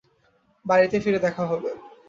[0.65, 1.69] বাড়িতে ফিরে দেখা হবে।